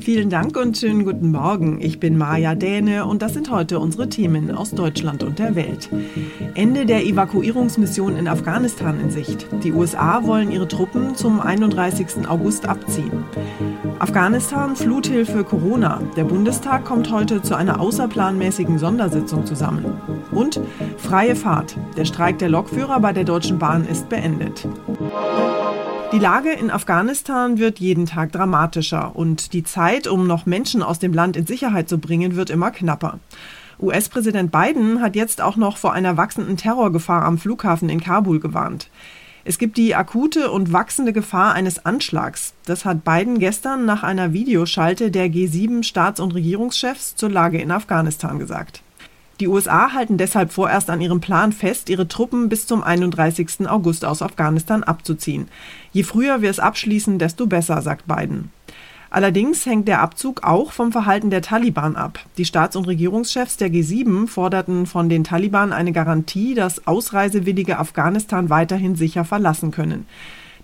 [0.00, 1.80] Vielen Dank und schönen guten Morgen.
[1.80, 5.88] Ich bin Maja Däne und das sind heute unsere Themen aus Deutschland und der Welt.
[6.54, 9.46] Ende der Evakuierungsmission in Afghanistan in Sicht.
[9.62, 12.28] Die USA wollen ihre Truppen zum 31.
[12.28, 13.24] August abziehen.
[14.00, 16.02] Afghanistan Fluthilfe Corona.
[16.16, 19.84] Der Bundestag kommt heute zu einer außerplanmäßigen Sondersitzung zusammen.
[20.32, 20.60] Und
[20.96, 21.76] freie Fahrt.
[21.96, 24.66] Der Streik der Lokführer bei der Deutschen Bahn ist beendet.
[26.12, 31.00] Die Lage in Afghanistan wird jeden Tag dramatischer und die Zeit, um noch Menschen aus
[31.00, 33.18] dem Land in Sicherheit zu bringen, wird immer knapper.
[33.80, 38.88] US-Präsident Biden hat jetzt auch noch vor einer wachsenden Terrorgefahr am Flughafen in Kabul gewarnt.
[39.44, 42.54] Es gibt die akute und wachsende Gefahr eines Anschlags.
[42.64, 47.70] Das hat Biden gestern nach einer Videoschalte der G7 Staats- und Regierungschefs zur Lage in
[47.70, 48.82] Afghanistan gesagt.
[49.38, 53.68] Die USA halten deshalb vorerst an ihrem Plan fest, ihre Truppen bis zum 31.
[53.68, 55.48] August aus Afghanistan abzuziehen.
[55.92, 58.50] Je früher wir es abschließen, desto besser, sagt Biden.
[59.10, 62.18] Allerdings hängt der Abzug auch vom Verhalten der Taliban ab.
[62.38, 68.50] Die Staats- und Regierungschefs der G7 forderten von den Taliban eine Garantie, dass Ausreisewillige Afghanistan
[68.50, 70.06] weiterhin sicher verlassen können.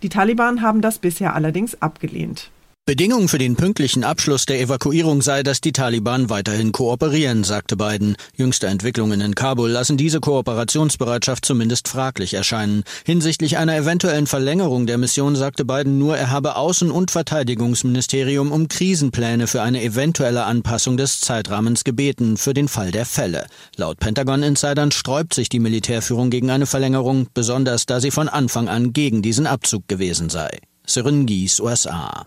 [0.03, 2.51] Die Taliban haben das bisher allerdings abgelehnt.
[2.85, 8.17] Bedingung für den pünktlichen Abschluss der Evakuierung sei, dass die Taliban weiterhin kooperieren, sagte Biden.
[8.35, 12.83] Jüngste Entwicklungen in Kabul lassen diese Kooperationsbereitschaft zumindest fraglich erscheinen.
[13.07, 18.67] Hinsichtlich einer eventuellen Verlängerung der Mission sagte Biden nur, er habe Außen- und Verteidigungsministerium um
[18.67, 23.47] Krisenpläne für eine eventuelle Anpassung des Zeitrahmens gebeten, für den Fall der Fälle.
[23.77, 28.93] Laut Pentagon-Insidern sträubt sich die Militärführung gegen eine Verlängerung, besonders da sie von Anfang an
[28.93, 30.59] gegen diesen Abzug gewesen sei.
[30.85, 32.27] Sören Gies, USA.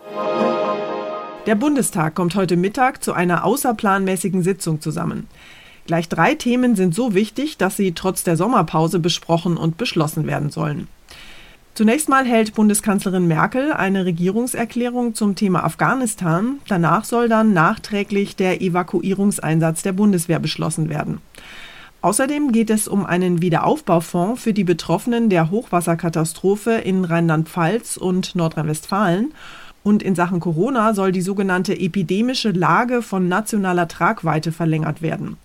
[1.46, 5.28] Der Bundestag kommt heute Mittag zu einer außerplanmäßigen Sitzung zusammen.
[5.86, 10.52] Gleich drei Themen sind so wichtig, dass sie trotz der Sommerpause besprochen und beschlossen werden
[10.52, 10.88] sollen.
[11.74, 16.60] Zunächst mal hält Bundeskanzlerin Merkel eine Regierungserklärung zum Thema Afghanistan.
[16.70, 21.20] Danach soll dann nachträglich der Evakuierungseinsatz der Bundeswehr beschlossen werden.
[22.06, 29.34] Außerdem geht es um einen Wiederaufbaufonds für die Betroffenen der Hochwasserkatastrophe in Rheinland-Pfalz und Nordrhein-Westfalen.
[29.82, 35.38] Und in Sachen Corona soll die sogenannte epidemische Lage von nationaler Tragweite verlängert werden.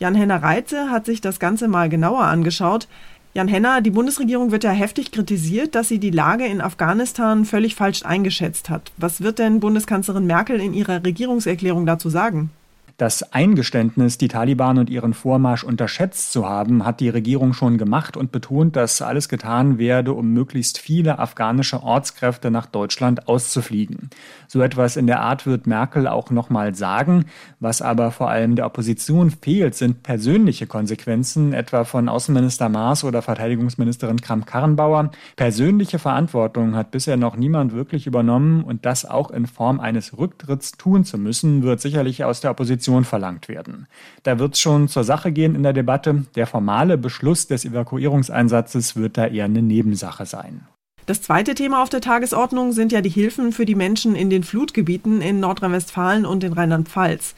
[0.00, 2.88] Jan-Henner Reitze hat sich das Ganze mal genauer angeschaut.
[3.32, 7.76] Jan Henner, die Bundesregierung wird ja heftig kritisiert, dass sie die Lage in Afghanistan völlig
[7.76, 8.90] falsch eingeschätzt hat.
[8.96, 12.50] Was wird denn Bundeskanzlerin Merkel in ihrer Regierungserklärung dazu sagen?
[12.96, 18.16] Das Eingeständnis, die Taliban und ihren Vormarsch unterschätzt zu haben, hat die Regierung schon gemacht
[18.16, 24.10] und betont, dass alles getan werde, um möglichst viele afghanische Ortskräfte nach Deutschland auszufliegen.
[24.46, 27.24] So etwas in der Art wird Merkel auch nochmal sagen.
[27.58, 33.22] Was aber vor allem der Opposition fehlt, sind persönliche Konsequenzen, etwa von Außenminister Maas oder
[33.22, 35.10] Verteidigungsministerin Kramp-Karrenbauer.
[35.34, 40.72] Persönliche Verantwortung hat bisher noch niemand wirklich übernommen und das auch in Form eines Rücktritts
[40.72, 43.86] tun zu müssen, wird sicherlich aus der Opposition Position verlangt werden.
[44.22, 46.24] Da wird es schon zur Sache gehen in der Debatte.
[46.34, 50.66] Der formale Beschluss des Evakuierungseinsatzes wird da eher eine Nebensache sein.
[51.06, 54.42] Das zweite Thema auf der Tagesordnung sind ja die Hilfen für die Menschen in den
[54.42, 57.34] Flutgebieten in Nordrhein-Westfalen und in Rheinland-Pfalz.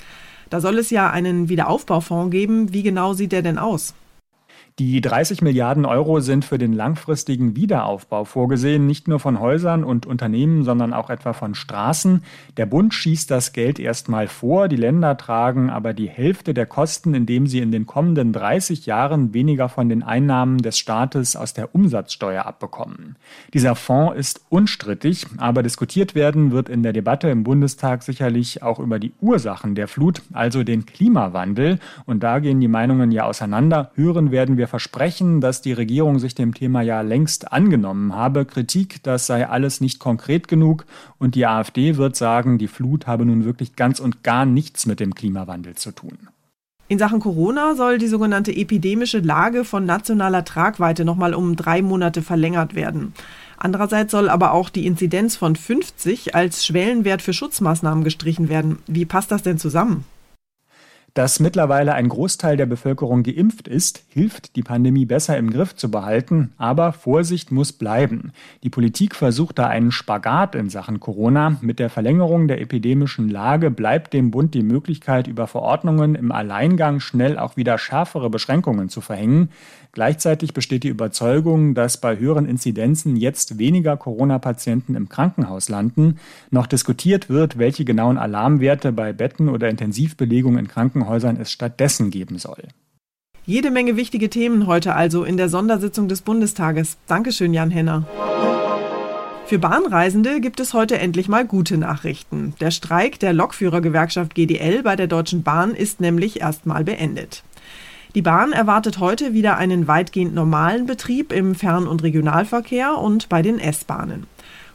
[0.51, 2.73] Da soll es ja einen Wiederaufbaufonds geben.
[2.73, 3.95] Wie genau sieht der denn aus?
[4.79, 10.05] Die 30 Milliarden Euro sind für den langfristigen Wiederaufbau vorgesehen, nicht nur von Häusern und
[10.05, 12.23] Unternehmen, sondern auch etwa von Straßen.
[12.59, 17.15] Der Bund schießt das Geld erstmal vor, die Länder tragen aber die Hälfte der Kosten,
[17.15, 21.75] indem sie in den kommenden 30 Jahren weniger von den Einnahmen des Staates aus der
[21.75, 23.17] Umsatzsteuer abbekommen.
[23.55, 28.79] Dieser Fonds ist unstrittig, aber diskutiert werden wird in der Debatte im Bundestag sicherlich auch
[28.79, 31.79] über die Ursachen der Flut, also den Klimawandel.
[32.05, 33.91] Und da gehen die Meinungen ja auseinander.
[33.95, 38.45] Hören werden wir wir versprechen, dass die Regierung sich dem Thema ja längst angenommen habe.
[38.45, 40.87] Kritik, das sei alles nicht konkret genug.
[41.19, 44.99] Und die AfD wird sagen, die Flut habe nun wirklich ganz und gar nichts mit
[44.99, 46.19] dem Klimawandel zu tun.
[46.89, 52.23] In Sachen Corona soll die sogenannte epidemische Lage von nationaler Tragweite nochmal um drei Monate
[52.23, 53.13] verlängert werden.
[53.57, 58.79] Andererseits soll aber auch die Inzidenz von 50 als Schwellenwert für Schutzmaßnahmen gestrichen werden.
[58.87, 60.05] Wie passt das denn zusammen?
[61.17, 65.91] Dass mittlerweile ein Großteil der Bevölkerung geimpft ist, hilft, die Pandemie besser im Griff zu
[65.91, 68.33] behalten, aber Vorsicht muss bleiben.
[68.63, 71.57] Die Politik versucht da einen Spagat in Sachen Corona.
[71.63, 77.01] Mit der Verlängerung der epidemischen Lage bleibt dem Bund die Möglichkeit, über Verordnungen im Alleingang
[77.01, 79.49] schnell auch wieder schärfere Beschränkungen zu verhängen.
[79.97, 86.19] Gleichzeitig besteht die Überzeugung, dass bei höheren Inzidenzen jetzt weniger Corona-Patienten im Krankenhaus landen.
[86.51, 92.37] Noch diskutiert wird, welche genauen Alarmwerte bei Betten oder Intensivbelegung in Krankenhäusern es stattdessen geben
[92.37, 92.65] soll.
[93.47, 96.99] Jede Menge wichtige Themen heute also in der Sondersitzung des Bundestages.
[97.07, 98.07] Dankeschön, Jan Henner.
[99.47, 102.53] Für Bahnreisende gibt es heute endlich mal gute Nachrichten.
[102.61, 107.45] Der Streik der Lokführergewerkschaft GDL bei der Deutschen Bahn ist nämlich erstmal beendet.
[108.17, 113.43] Die Bahn erwartet heute wieder einen weitgehend normalen Betrieb im Fern- und Regionalverkehr und bei
[113.43, 114.25] den S-Bahnen.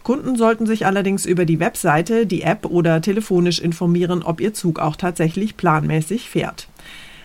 [0.03, 4.77] Kunden sollten sich allerdings über die Webseite, die App oder telefonisch informieren, ob ihr Zug
[4.77, 6.67] auch tatsächlich planmäßig fährt.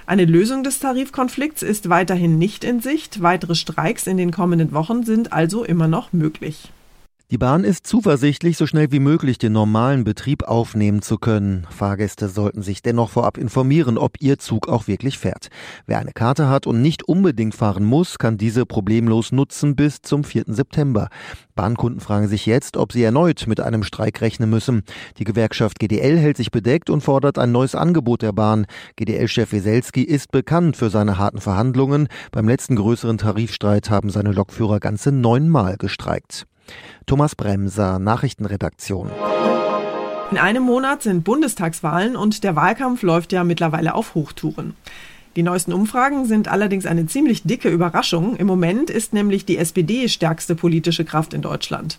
[0.07, 3.21] Eine Lösung des Tarifkonflikts ist weiterhin nicht in Sicht.
[3.21, 6.71] Weitere Streiks in den kommenden Wochen sind also immer noch möglich.
[7.33, 11.67] Die Bahn ist zuversichtlich, so schnell wie möglich den normalen Betrieb aufnehmen zu können.
[11.71, 15.49] Fahrgäste sollten sich dennoch vorab informieren, ob ihr Zug auch wirklich fährt.
[15.87, 20.23] Wer eine Karte hat und nicht unbedingt fahren muss, kann diese problemlos nutzen bis zum
[20.23, 20.45] 4.
[20.47, 21.09] September.
[21.57, 24.85] Bahnkunden fragen sich jetzt, ob sie erneut mit einem Streik rechnen müssen.
[25.19, 28.67] Die Gewerkschaft GDL hält sich bedeckt und fordert ein neues Angebot der Bahn.
[28.95, 32.07] GDL-Chef Weselski ist bekannt für seine harten Verhandlungen.
[32.31, 36.47] Beim letzten größeren Tarifstreit haben seine Lokführer ganze neunmal gestreikt.
[37.07, 39.11] Thomas Bremser, Nachrichtenredaktion.
[40.31, 44.75] In einem Monat sind Bundestagswahlen und der Wahlkampf läuft ja mittlerweile auf Hochtouren.
[45.37, 48.37] Die neuesten Umfragen sind allerdings eine ziemlich dicke Überraschung.
[48.37, 51.99] Im Moment ist nämlich die SPD stärkste politische Kraft in Deutschland.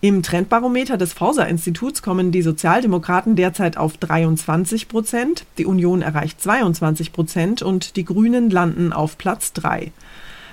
[0.00, 7.12] Im Trendbarometer des Forsa-Instituts kommen die Sozialdemokraten derzeit auf 23 Prozent, die Union erreicht 22
[7.12, 9.92] Prozent und die Grünen landen auf Platz 3.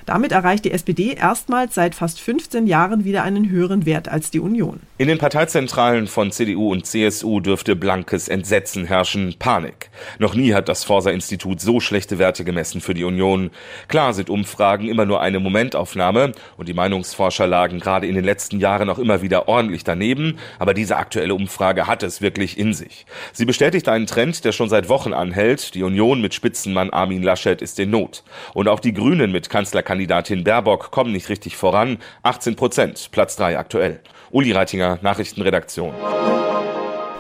[0.10, 4.40] Damit erreicht die SPD erstmals seit fast 15 Jahren wieder einen höheren Wert als die
[4.40, 4.80] Union.
[4.98, 9.92] In den Parteizentralen von CDU und CSU dürfte blankes Entsetzen herrschen, Panik.
[10.18, 13.52] Noch nie hat das Forsa-Institut so schlechte Werte gemessen für die Union.
[13.88, 18.60] Klar sind Umfragen immer nur eine Momentaufnahme und die Meinungsforscher lagen gerade in den letzten
[18.60, 23.06] Jahren auch immer wieder ordentlich daneben, aber diese aktuelle Umfrage hat es wirklich in sich.
[23.32, 25.76] Sie bestätigt einen Trend, der schon seit Wochen anhält.
[25.76, 28.24] Die Union mit Spitzenmann Armin Laschet ist in Not.
[28.56, 31.98] Und auch die Grünen mit Kanzlerkandidaten Kandidatin Baerbock kommen nicht richtig voran.
[32.24, 34.00] 18 Prozent, Platz 3 aktuell.
[34.32, 35.94] Uli Reitinger, Nachrichtenredaktion.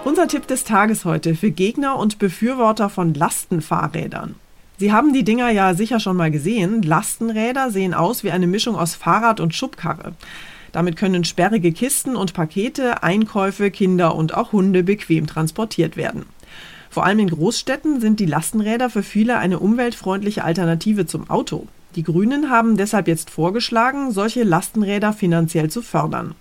[0.06, 4.36] Unser Tipp des Tages heute für Gegner und Befürworter von Lastenfahrrädern.
[4.78, 6.82] Sie haben die Dinger ja sicher schon mal gesehen.
[6.82, 10.14] Lastenräder sehen aus wie eine Mischung aus Fahrrad und Schubkarre.
[10.72, 16.28] Damit können sperrige Kisten und Pakete, Einkäufe, Kinder und auch Hunde bequem transportiert werden.
[16.90, 21.68] Vor allem in Großstädten sind die Lastenräder für viele eine umweltfreundliche Alternative zum Auto.
[21.96, 26.36] Die Grünen haben deshalb jetzt vorgeschlagen, solche Lastenräder finanziell zu fördern.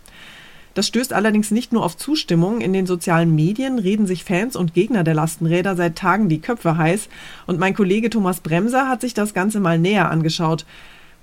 [0.75, 2.61] Das stößt allerdings nicht nur auf Zustimmung.
[2.61, 6.77] In den sozialen Medien reden sich Fans und Gegner der Lastenräder seit Tagen die Köpfe
[6.77, 7.09] heiß.
[7.47, 10.65] Und mein Kollege Thomas Bremser hat sich das Ganze mal näher angeschaut.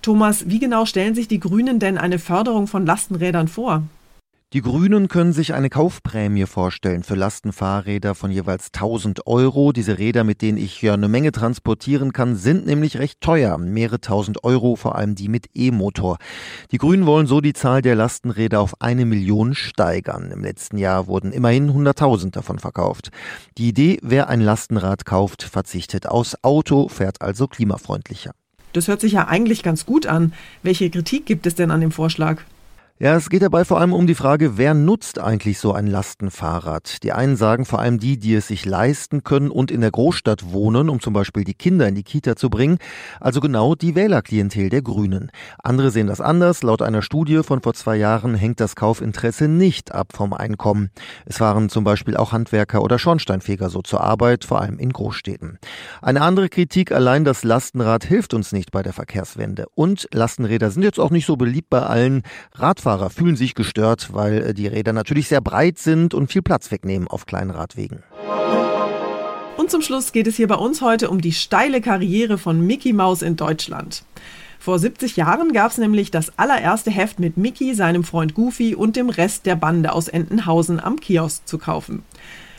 [0.01, 3.83] Thomas, wie genau stellen sich die Grünen denn eine Förderung von Lastenrädern vor?
[4.55, 9.73] Die Grünen können sich eine Kaufprämie vorstellen für Lastenfahrräder von jeweils 1000 Euro.
[9.73, 13.57] Diese Räder, mit denen ich ja eine Menge transportieren kann, sind nämlich recht teuer.
[13.57, 16.19] Mehrere tausend Euro, vor allem die mit E-Motor.
[16.71, 20.31] Die Grünen wollen so die Zahl der Lastenräder auf eine Million steigern.
[20.31, 23.09] Im letzten Jahr wurden immerhin 100.000 davon verkauft.
[23.57, 28.31] Die Idee, wer ein Lastenrad kauft, verzichtet aus Auto, fährt also klimafreundlicher.
[28.71, 30.31] Das hört sich ja eigentlich ganz gut an.
[30.63, 32.45] Welche Kritik gibt es denn an dem Vorschlag?
[32.97, 37.03] Ja, es geht dabei vor allem um die Frage, wer nutzt eigentlich so ein Lastenfahrrad?
[37.03, 40.53] Die einen sagen vor allem die, die es sich leisten können und in der Großstadt
[40.53, 42.77] wohnen, um zum Beispiel die Kinder in die Kita zu bringen,
[43.19, 45.29] also genau die Wählerklientel der Grünen.
[45.61, 46.63] Andere sehen das anders.
[46.63, 50.89] Laut einer Studie von vor zwei Jahren hängt das Kaufinteresse nicht ab vom Einkommen.
[51.25, 55.59] Es fahren zum Beispiel auch Handwerker oder Schornsteinfeger so zur Arbeit, vor allem in Großstädten.
[56.01, 59.65] Eine andere Kritik, allein das Lastenrad hilft uns nicht bei der Verkehrswende.
[59.75, 62.23] Und Lastenräder sind jetzt auch nicht so beliebt bei allen.
[62.53, 66.43] Radfahrern Radfahrer fühlen sich gestört, weil äh, die Räder natürlich sehr breit sind und viel
[66.43, 68.03] Platz wegnehmen auf kleinen Radwegen.
[69.57, 72.93] Und zum Schluss geht es hier bei uns heute um die steile Karriere von Mickey
[72.93, 74.03] Mouse in Deutschland.
[74.59, 78.95] Vor 70 Jahren gab es nämlich das allererste Heft mit Mickey, seinem Freund Goofy und
[78.95, 82.03] dem Rest der Bande aus Entenhausen am Kiosk zu kaufen.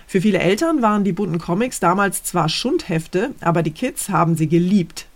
[0.09, 4.49] Für viele Eltern waren die bunten Comics damals zwar Schundhefte, aber die Kids haben sie
[4.49, 5.07] geliebt.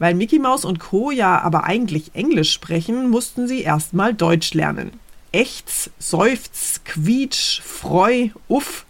[0.00, 1.10] Weil Mickey Mouse und Co.
[1.10, 4.92] ja aber eigentlich Englisch sprechen, mussten sie erstmal Deutsch lernen.
[5.30, 8.86] Echts, Seufz, Quietsch, Freu, Uff.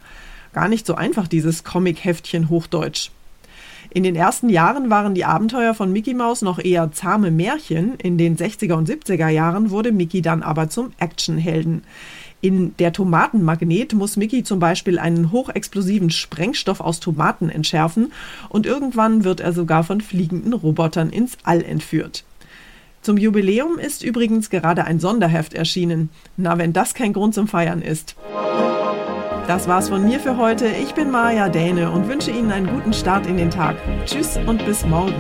[0.53, 3.11] Gar nicht so einfach, dieses Comic-Heftchen Hochdeutsch.
[3.93, 7.97] In den ersten Jahren waren die Abenteuer von Mickey Mouse noch eher zahme Märchen.
[7.97, 11.83] In den 60er und 70er Jahren wurde Mickey dann aber zum Actionhelden.
[12.43, 18.13] In der Tomatenmagnet muss Mickey zum Beispiel einen hochexplosiven Sprengstoff aus Tomaten entschärfen
[18.49, 22.25] und irgendwann wird er sogar von fliegenden Robotern ins All entführt.
[23.03, 26.11] Zum Jubiläum ist übrigens gerade ein Sonderheft erschienen.
[26.37, 28.17] Na, wenn das kein Grund zum Feiern ist.
[29.47, 30.67] Das war's von mir für heute.
[30.67, 33.77] Ich bin Maja Däne und wünsche Ihnen einen guten Start in den Tag.
[34.07, 35.15] Tschüss und bis morgen.